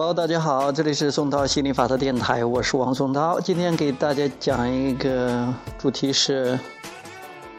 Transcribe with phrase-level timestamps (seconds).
[0.00, 3.38] Hello，大家好，这里是宋涛心理法则电台，我是王松涛。
[3.38, 6.58] 今天给大家讲一个主题是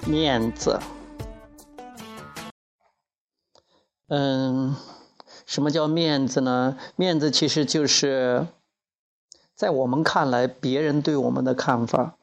[0.08, 0.80] 面子。
[4.08, 4.76] 嗯，
[5.46, 6.80] 什么叫面子呢？
[6.96, 8.48] 面子其实就是
[9.56, 12.16] 在我们看来，别人对我们的看法。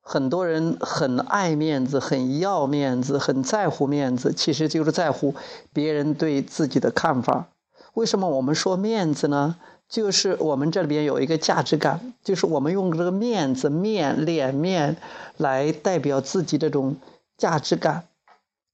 [0.00, 5.34] 很多人很爱面子，很要面子，很在乎面子，其实就是在乎
[5.72, 7.48] 别人对自己的看法。
[7.94, 9.56] 为什么我们说面子呢？
[9.88, 14.96] 就是我们这里边有一个价值感，就是我们用这个面子、面、脸面
[15.36, 16.96] 来代表自己这种
[17.36, 18.04] 价值感。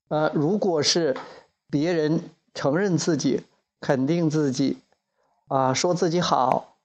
[0.09, 1.17] 呃，如果是
[1.69, 2.21] 别人
[2.55, 3.43] 承认自己、
[3.81, 4.79] 肯定自己，
[5.48, 6.77] 啊，说自己好，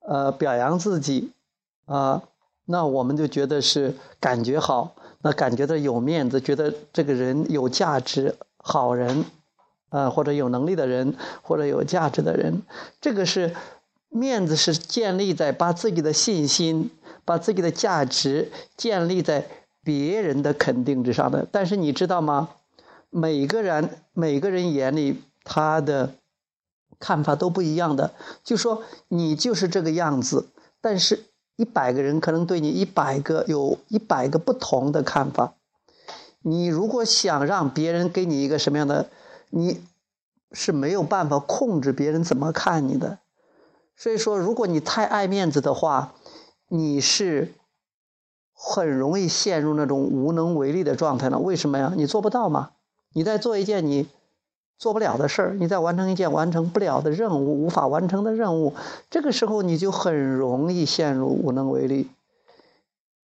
[0.00, 1.32] 呃，表扬自己，
[1.84, 2.22] 啊。
[2.70, 9.24] 那我们就觉得是感觉好，那感觉到有面子，觉得这个人有价值，好人，
[9.90, 12.62] 啊，或者有能力的人，或者有价值的人，
[13.00, 13.54] 这个是
[14.08, 16.90] 面子是建立在把自己的信心、
[17.24, 19.46] 把自己的价值建立在
[19.82, 21.46] 别人的肯定之上的。
[21.50, 22.50] 但是你知道吗？
[23.10, 26.14] 每个人每个人眼里他的
[26.98, 28.12] 看法都不一样的，
[28.44, 30.48] 就说你就是这个样子，
[30.80, 31.24] 但是。
[31.60, 35.54] 一百个人可能对你一百个有一百个不同的看法。
[36.42, 39.08] 你如果想让别人给你一个什么样的，
[39.50, 39.82] 你
[40.52, 43.18] 是没有办法控制别人怎么看你的。
[43.96, 46.14] 所以说，如果你太爱面子的话，
[46.68, 47.52] 你是
[48.52, 51.38] 很容易陷入那种无能为力的状态呢。
[51.38, 51.92] 为什么呀？
[51.96, 52.70] 你做不到嘛？
[53.12, 54.08] 你在做一件你。
[54.80, 58.74] 做不了的事儿，你在完成一件完成不了的任务、无法完成的任务，
[59.10, 62.08] 这个时候你就很容易陷入无能为力。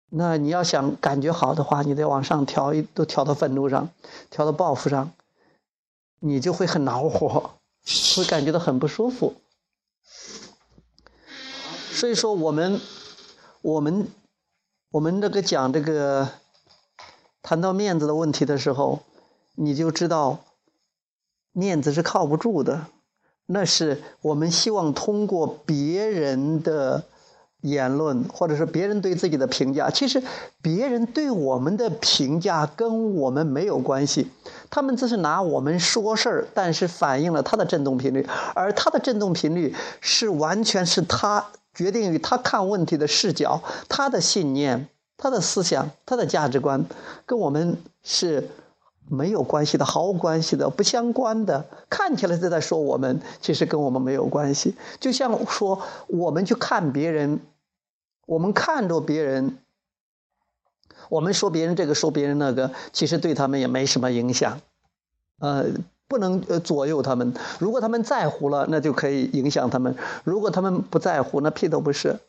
[0.08, 3.90] 那你要想感觉好的话，你得往上调一，都调到愤怒上，
[4.30, 5.12] 调到报复上，
[6.22, 7.60] 你就会很恼火，
[8.16, 9.36] 会感觉到很不舒服。
[11.92, 12.80] 所以说，我们，
[13.62, 14.08] 我们，
[14.92, 16.30] 我们这个讲这个，
[17.42, 19.02] 谈到面子的问题的时候，
[19.56, 20.46] 你就知道。
[21.54, 22.88] 面子是靠不住的，
[23.48, 27.04] 那是我们希望通过别人的
[27.62, 29.90] 言论，或者是别人对自己的评价。
[29.90, 30.22] 其实，
[30.62, 34.28] 别人对我们的评价跟我们没有关系，
[34.70, 46.86] 他们只是拿我们说事儿，但是反映了他的振动频率，而他的振动频率是完全是他决定于他看问题的视角、他的信念、他的思想、他的价值观，
[47.26, 48.50] 跟我们是。
[49.10, 54.74] 没有关系的，毫无关系的，不相关的，看起来是在说我们，其实跟我们没有关系。
[55.02, 57.42] 就像说，我们去看别人，
[58.26, 59.58] 我们看着别人，
[61.10, 64.62] 我们说别人这个，说别人那个，其实对他们也没什么影响，
[65.40, 65.66] 呃，
[66.08, 67.34] 不能呃左右他们。
[67.60, 69.94] 如果他们在乎了，那就可以影响他们；
[70.24, 72.20] 如果他们不在乎，那屁都不是，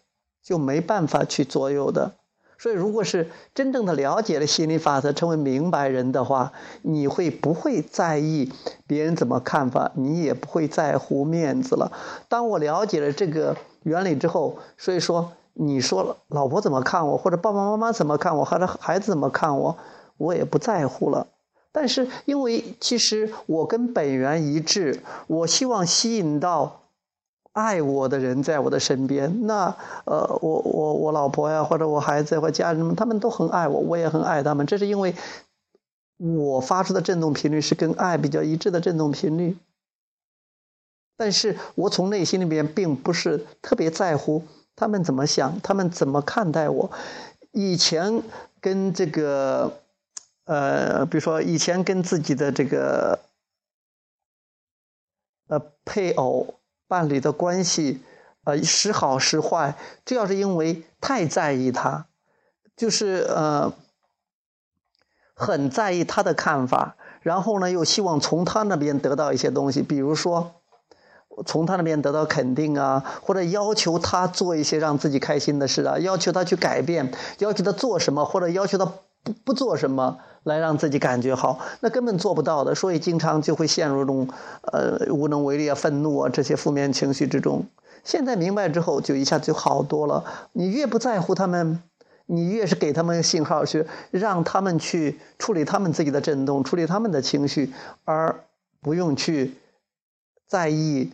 [0.42, 2.12] 就没办法去左右的。
[2.58, 6.52] 所以，如果是真正的了解了心理法则，成为明白人的话，
[6.82, 8.52] 你会不会在意
[8.86, 9.90] 别人怎么看法？
[9.96, 11.90] 你也不会在乎面子了。
[12.28, 19.76] 当我了解了这个原理之后，所以说，你说了老婆怎么看我，或者爸爸妈妈怎么看我，或者孩子怎么看我，
[20.16, 21.26] 我也不在乎了。
[21.72, 26.78] 但是，因为其实我跟本源一致，我希望吸引到。
[27.54, 29.76] 爱我的人在我的身边，那
[30.06, 34.66] 呃，我我我老婆呀，或者我孩子或家人们，他们都很爱我，我也很爱他们。
[34.66, 35.14] 这是因为
[36.16, 39.58] 我发出的振动频率是跟爱比较一致的振动频率。
[41.18, 44.44] 但是我从内心里面并不是特别在乎
[44.76, 46.90] 他们怎么想，他们怎么看待我。
[47.52, 48.22] 以前
[48.60, 49.80] 跟这个
[50.44, 53.20] 呃，比如说以前跟自己的这个
[55.48, 56.54] 呃配偶。
[56.88, 58.02] 伴侣的关系，
[58.44, 62.04] 呃，时好时坏，这要是因为太在意他，
[62.76, 63.72] 就是呃，
[65.32, 70.60] 很在意他的看法，然后呢，又希望从他那边得到一些东西，比如说
[71.44, 78.84] 从他那边得到肯定啊，或者要求他做一些让自己开心的事啊，要求他去改变，要求他做什么，或者要求他
[79.22, 80.18] 不不做什么。
[80.44, 84.26] 来让自己感觉好，那根本做不到的，所以经常就会陷入这种
[84.72, 87.64] 呃无能为力啊、愤怒啊这些负面情绪之中。
[88.02, 90.24] 现在明白之后，就一下就好多了。
[90.50, 91.80] 你越不在乎他们，
[92.26, 97.72] 你越是给他们信号，去让他们去处理他们自己的震动，处理他们的情绪，
[98.04, 98.42] 而
[98.80, 99.54] 不用去
[100.48, 101.12] 在意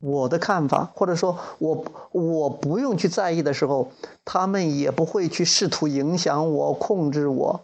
[0.00, 3.90] 我的看法，或者说我我不用去在意的时候，
[4.24, 7.60] 他们也不会去试图影响我、控制我。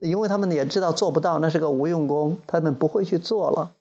[0.00, 3.72] 因为他们也知道做不到，那是个无用功，他们不会去做了。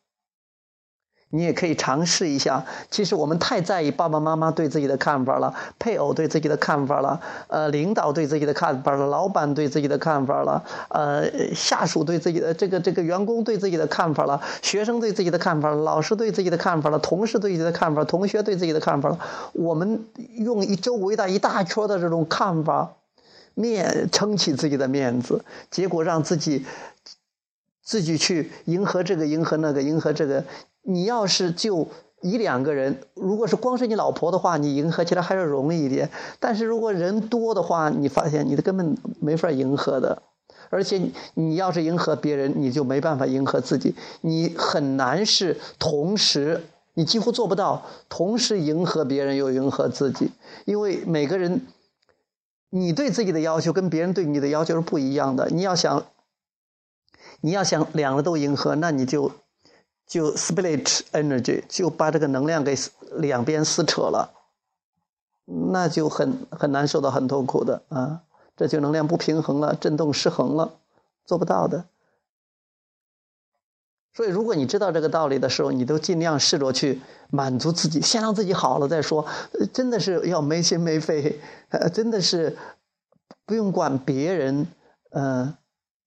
[1.33, 2.63] 你也可以尝试一下。
[2.91, 19.17] 其实我们太在意爸爸妈妈对自己的看法了，配偶对自己的看法了，呃，领导对自己的看法了，老板对自己的看法了，呃，下属对自己的这个这个员工对自己的看法了，学生对自己的看法了，老师对自己的看法了，同事对自己的看法，同学对自己的看法了。
[19.53, 20.05] 我们
[20.35, 22.93] 用一周围的一大圈的这种看法，
[23.55, 26.65] 面撑起自己的面子，结果让自己
[27.83, 30.43] 自己去迎合这个，迎合那个，迎合这个。
[30.81, 31.87] 你要是就
[32.21, 36.09] 一两个人，如果是光是你老婆的话，你迎合起来还是容易一点。
[36.39, 40.23] 但是如果人多的话，你发现你的根本没法迎合的。
[40.69, 40.99] 而且
[41.35, 43.93] 你要是迎合别人，你就没办法迎合自己。
[44.21, 46.63] 你很难是同时，
[46.95, 50.31] 你几乎做不到同时迎合别人又迎合自己，
[50.65, 51.61] 因为每个人，
[52.71, 55.47] 你对自己的要求跟别人对你的要求是不一样的。
[55.51, 56.03] 你要想，
[57.43, 59.31] 你要想两个都迎合，那你就。
[60.05, 62.75] 就 split energy，就把这个能量给
[63.13, 64.33] 两边撕扯了，
[65.45, 68.21] 那就很很难受到，很痛苦的啊！
[68.55, 70.73] 这就能量不平衡了，振动失衡了，
[71.25, 71.85] 做不到的。
[74.13, 77.01] 所以，如果你知道这个道理的时候，你都尽量试着去
[77.31, 79.25] 满足自己，先让自己好了再说。
[79.71, 81.39] 真的是要没心没肺，
[81.93, 82.57] 真的是
[83.45, 84.67] 不用管别人，
[85.11, 85.55] 嗯。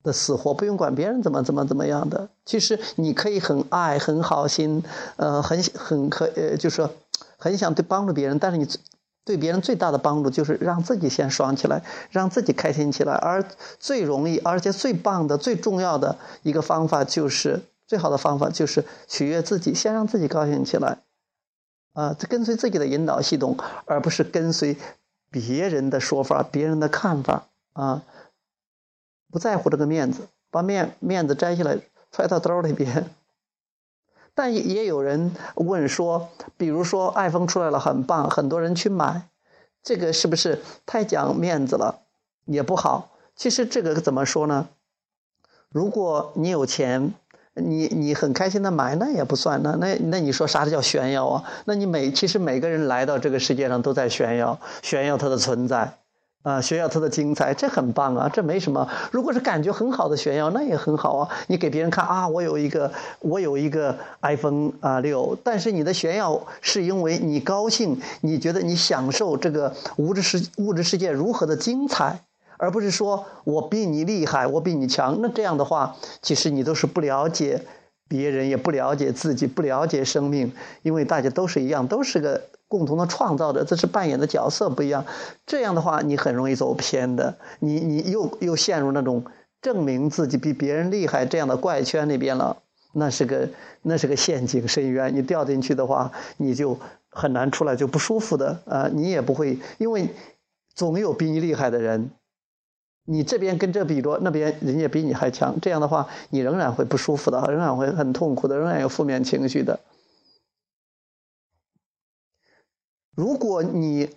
[0.06, 4.84] 的死活不用管别人怎么怎么怎么样的，其实你可以很爱很好心，
[5.16, 6.88] 呃，很很可呃，就是
[7.36, 8.68] 很想对帮助别人，但是你
[9.24, 13.44] 对别人最大的帮助就是让自己先爽起来，让自己开心起来，而
[13.80, 20.98] 最容易而且最棒的最重要的一个方法就是最好的方法就是取悦自己，先让自己高兴起来，
[21.94, 24.76] 啊，跟随自己的引导系统，而不是跟随
[25.32, 27.48] 别人的说法、别人的看法。
[27.72, 28.04] 啊。
[29.30, 31.78] 不在乎这个面子，把面面子摘下来
[32.12, 33.10] 揣到兜里边。
[34.34, 39.28] 但也有人问说，比如说 iPhone 出来了很棒，很多人去买，
[39.82, 42.00] 这个是不是太讲面子了？
[42.44, 43.12] 也不好。
[43.34, 44.68] 其实这个怎么说呢？
[45.70, 47.14] 如果你有钱，
[47.54, 49.62] 你你很开心的买，那也不算。
[49.62, 51.44] 那那那你说啥叫炫耀啊？
[51.64, 55.98] 那你每其实每个人来到这个世界上都在炫耀，炫耀他的存在。
[56.46, 58.88] 啊，炫耀它的精彩，这很棒啊，这没什么。
[59.10, 61.28] 如果是感觉很好的炫耀，那也很好啊。
[61.48, 62.88] 你给别人看啊，我有一个，
[63.18, 65.36] 我有一个 iPhone 啊六。
[65.42, 72.20] 但是你的炫耀是因为你高兴，你觉得你享受这个物质世物质世界如何的精彩，
[72.58, 75.18] 而不是说我比你厉害，我比你强。
[75.20, 77.60] 那这样的话，其实你都是不了解
[78.06, 80.52] 别人，也不了解自己，不了解生命，
[80.82, 82.40] 因为大家都是一样，都是个。
[82.68, 85.04] 共同的创造者，这是扮演的角色不一样。
[85.46, 87.36] 这样的话，你很容易走偏的。
[87.60, 89.24] 你你又又陷入那种
[89.62, 92.56] 证明自己比别人厉害这样的怪圈里边了。
[92.92, 93.48] 那是个
[93.82, 96.78] 那是个陷阱深渊，你掉进去的话，你就
[97.10, 98.58] 很难出来，就不舒服的。
[98.66, 100.08] 啊，你也不会，因为
[100.74, 102.10] 总有比你厉害的人。
[103.08, 105.54] 你这边跟这比着，那边人家比你还强。
[105.60, 109.78] 这样的话，你仍然会不舒服的，仍然会很痛苦的，仍然有负面情绪的。
[113.16, 114.10] 如果你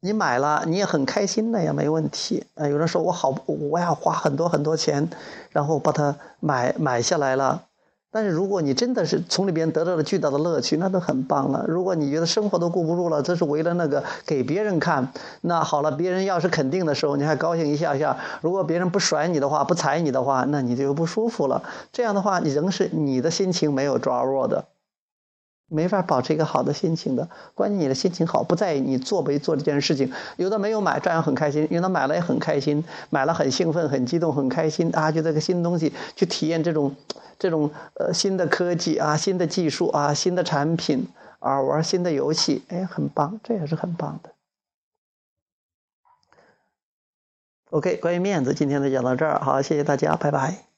[0.00, 2.44] 你买了，你也很开心的也没问题。
[2.54, 5.08] 啊，有人说我好，我要花很多很多钱，
[5.50, 7.62] 然后把它买买下来了。
[8.10, 11.64] 但是如果你真的是从里边得到了巨大的乐趣，那都很棒了。
[11.66, 15.10] 如果你觉得生活都顾不住了，这是为了那个给别人看，
[15.40, 21.62] 那好了，别人要是肯定的时候，你还高兴一下下；如果别人不甩你的话，不踩你的话，那你就不舒服了。
[21.90, 24.66] 这样的话，你仍是你的心情没有抓握的。
[25.72, 30.12] 没法保持一个好的心情的，关键你的心情好，不在于你做没做这件事情。
[30.36, 35.10] 有的没有买，照样很开心；有的买了也很开心，买了很兴奋、很激动、很开心啊！
[35.10, 36.94] 就这个新东西，去体验这种
[37.38, 44.30] 这种呃新的科技啊、新的技术啊、新的产品啊，玩新的游戏，哎，很棒，这也是很棒的。
[47.70, 50.71] OK，关于面子，今天就讲到这儿，好，谢谢大家，拜拜。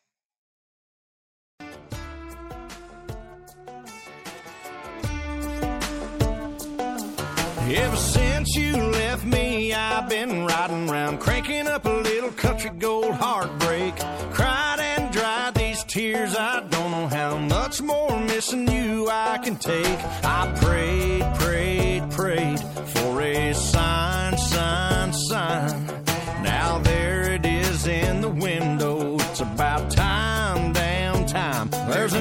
[7.66, 13.14] Ever since you left me, I've been riding around, cranking up a little country gold
[13.14, 13.96] heartbreak.
[14.32, 19.56] Cried and dried these tears, I don't know how much more missing you I can
[19.56, 19.98] take.
[20.22, 25.86] I prayed, prayed, prayed for a sign, sign, sign.
[26.42, 29.16] Now there it is in the window.
[29.20, 31.70] It's about time, damn time.
[31.70, 32.20] There's a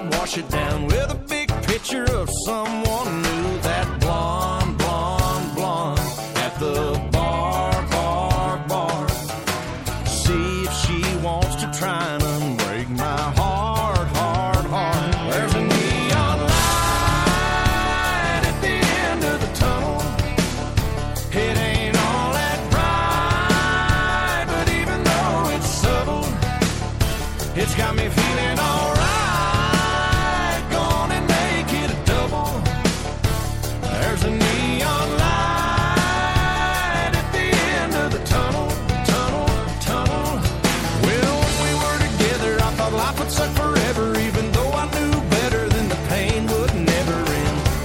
[0.00, 3.58] I'd wash it down with a big picture of someone new.
[3.60, 6.00] That blonde, blonde, blonde
[6.36, 6.99] at the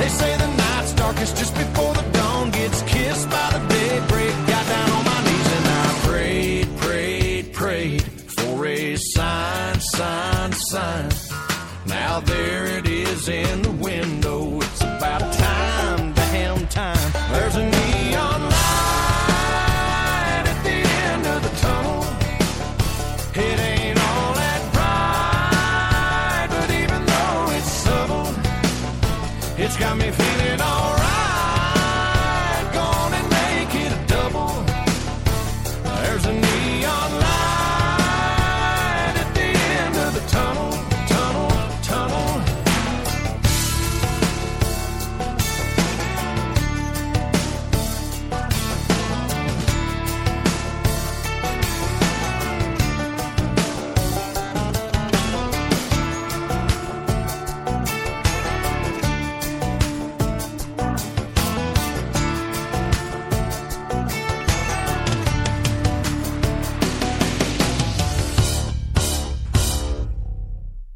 [0.05, 4.33] They say the night's darkest just before the dawn gets kissed by the daybreak.
[4.45, 8.03] Got down on my knees and I prayed, prayed, prayed
[8.37, 11.09] for a sign, sign, sign.
[11.87, 13.64] Now there it is in
[29.77, 30.34] got me feeling